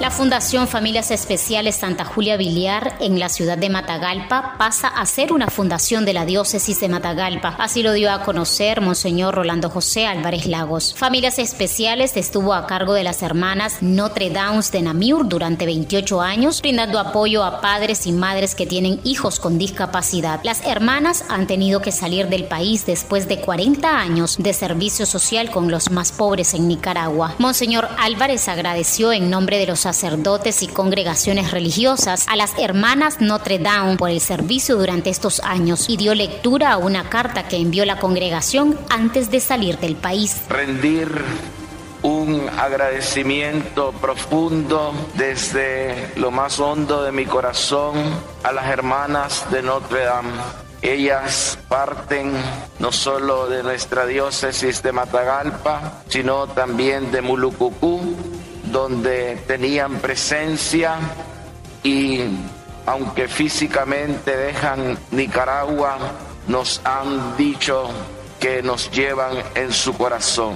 [0.00, 5.32] La Fundación Familias Especiales Santa Julia Biliar en la ciudad de Matagalpa pasa a ser
[5.32, 7.56] una fundación de la diócesis de Matagalpa.
[7.58, 10.94] Así lo dio a conocer Monseñor Rolando José Álvarez Lagos.
[10.96, 16.62] Familias Especiales estuvo a cargo de las hermanas Notre Dame de Namur durante 28 años,
[16.62, 20.38] brindando apoyo a padres y madres que tienen hijos con discapacidad.
[20.44, 25.50] Las hermanas han tenido que salir del país después de 40 años de servicio social
[25.50, 27.34] con los más pobres en Nicaragua.
[27.38, 33.58] Monseñor Álvarez agradeció en nombre de los sacerdotes y congregaciones religiosas, a las hermanas Notre
[33.58, 37.86] Dame por el servicio durante estos años y dio lectura a una carta que envió
[37.86, 40.42] la congregación antes de salir del país.
[40.50, 41.24] Rendir
[42.02, 47.94] un agradecimiento profundo desde lo más hondo de mi corazón
[48.42, 50.32] a las hermanas de Notre Dame.
[50.82, 52.34] Ellas parten
[52.78, 58.00] no solo de nuestra diócesis de Matagalpa, sino también de Mulucucú,
[58.70, 60.96] donde tenían presencia
[61.82, 62.20] y
[62.86, 65.98] aunque físicamente dejan Nicaragua,
[66.46, 67.88] nos han dicho
[68.40, 70.54] que nos llevan en su corazón.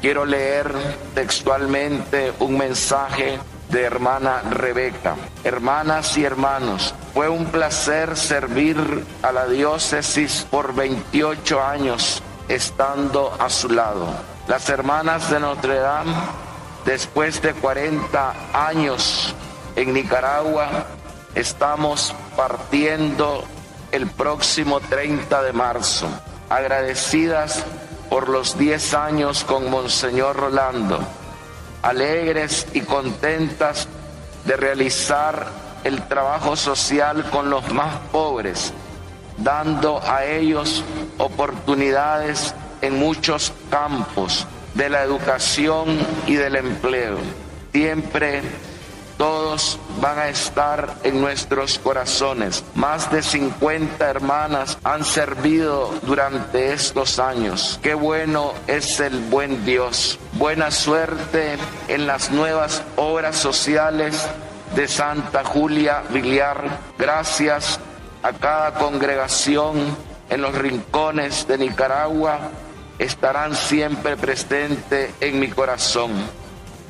[0.00, 0.72] Quiero leer
[1.14, 5.14] textualmente un mensaje de hermana Rebeca.
[5.44, 13.48] Hermanas y hermanos, fue un placer servir a la diócesis por 28 años estando a
[13.48, 14.08] su lado.
[14.48, 16.14] Las hermanas de Notre Dame
[16.84, 19.34] Después de 40 años
[19.76, 20.86] en Nicaragua,
[21.34, 23.44] estamos partiendo
[23.92, 26.08] el próximo 30 de marzo,
[26.48, 27.64] agradecidas
[28.08, 31.00] por los 10 años con Monseñor Rolando,
[31.82, 33.86] alegres y contentas
[34.46, 35.48] de realizar
[35.84, 38.72] el trabajo social con los más pobres,
[39.36, 40.82] dando a ellos
[41.18, 47.18] oportunidades en muchos campos de la educación y del empleo.
[47.72, 48.42] Siempre
[49.20, 52.64] todos van a estar en nuestros corazones.
[52.74, 57.78] Más de 50 hermanas han servido durante estos años.
[57.82, 60.18] Qué bueno es el buen Dios.
[60.32, 61.58] Buena suerte
[61.88, 64.26] en las nuevas obras sociales
[64.74, 66.64] de Santa Julia Villar.
[66.98, 67.78] Gracias
[68.22, 69.96] a cada congregación
[70.30, 72.38] en los rincones de Nicaragua
[73.00, 76.12] estarán siempre presentes en mi corazón.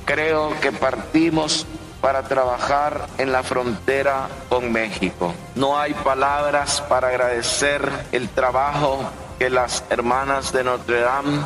[0.05, 1.67] Creo que partimos
[2.01, 5.33] para trabajar en la frontera con México.
[5.55, 11.43] No hay palabras para agradecer el trabajo que las hermanas de Notre Dame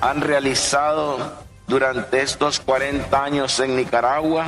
[0.00, 1.32] han realizado
[1.66, 4.46] durante estos 40 años en Nicaragua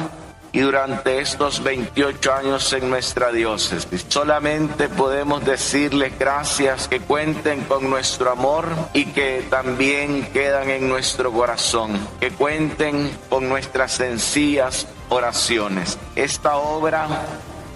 [0.56, 4.06] y durante estos 28 años en nuestra diócesis.
[4.08, 11.30] Solamente podemos decirles gracias que cuenten con nuestro amor y que también quedan en nuestro
[11.30, 15.98] corazón, que cuenten con nuestras sencillas oraciones.
[16.14, 17.06] Esta obra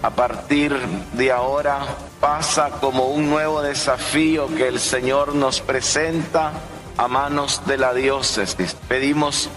[0.01, 0.75] a partir
[1.13, 1.81] de ahora
[2.19, 6.51] pasa como un nuevo desafío que el Señor nos presenta
[6.97, 8.75] a manos de la diócesis.
[8.87, 9.49] Pedimos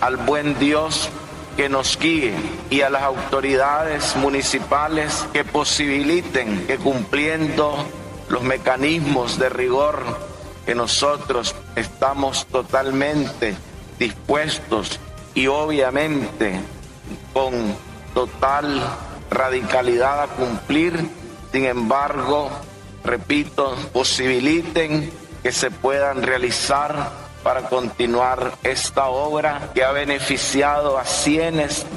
[0.00, 1.10] al buen Dios
[1.56, 2.34] que nos guíe
[2.70, 7.86] y a las autoridades municipales que posibiliten que cumpliendo
[8.28, 10.02] los mecanismos de rigor
[10.64, 13.56] que nosotros estamos totalmente
[13.98, 14.98] dispuestos
[15.34, 16.60] y obviamente
[17.32, 17.52] con
[18.14, 18.82] total
[19.30, 21.08] radicalidad a cumplir,
[21.52, 22.50] sin embargo,
[23.04, 25.10] repito, posibiliten
[25.42, 27.10] que se puedan realizar
[27.42, 31.42] para continuar esta obra que ha beneficiado a cientos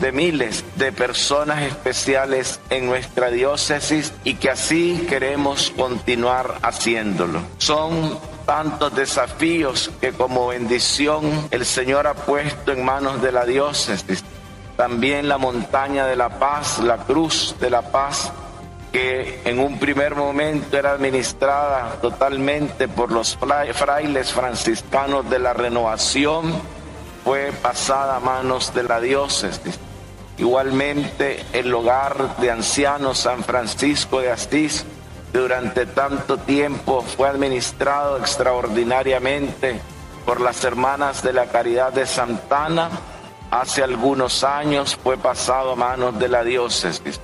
[0.01, 7.41] de miles de personas especiales en nuestra diócesis y que así queremos continuar haciéndolo.
[7.57, 14.23] Son tantos desafíos que como bendición el Señor ha puesto en manos de la diócesis.
[14.77, 18.31] También la montaña de la paz, la cruz de la paz
[18.95, 26.53] que en un primer momento era administrada totalmente por los frailes franciscanos de la renovación,
[27.25, 29.77] fue pasada a manos de la diócesis.
[30.37, 34.85] Igualmente el hogar de ancianos San Francisco de Asís
[35.33, 39.77] durante tanto tiempo fue administrado extraordinariamente
[40.25, 42.89] por las hermanas de la Caridad de Santana.
[43.51, 47.19] Hace algunos años fue pasado a manos de la diócesis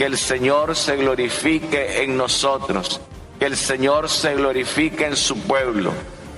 [0.00, 3.02] que el Señor se glorifique en nosotros,
[3.38, 5.92] que el Señor se glorifique en su pueblo,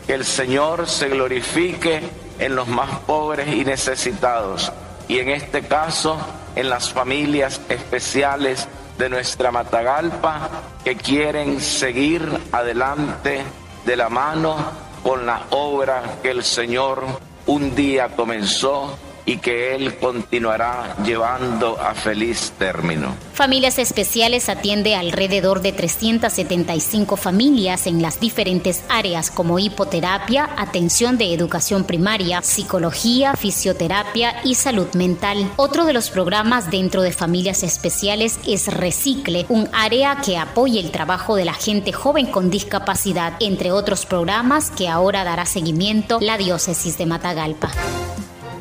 [0.04, 2.00] que el Señor se glorifique
[2.40, 4.72] en los más pobres y necesitados,
[5.06, 6.18] y en este caso
[6.56, 8.66] en las familias especiales
[8.98, 10.50] de nuestra Matagalpa
[10.82, 13.44] que quieren seguir adelante
[13.86, 14.56] de la mano
[15.04, 17.04] con la obra que el Señor
[17.46, 23.14] un día comenzó y que Él continuará llevando a feliz término.
[23.34, 31.32] Familias Especiales atiende alrededor de 375 familias en las diferentes áreas como hipoterapia, atención de
[31.34, 35.50] educación primaria, psicología, fisioterapia y salud mental.
[35.56, 40.90] Otro de los programas dentro de Familias Especiales es Recicle, un área que apoya el
[40.90, 46.38] trabajo de la gente joven con discapacidad, entre otros programas que ahora dará seguimiento la
[46.38, 47.70] Diócesis de Matagalpa.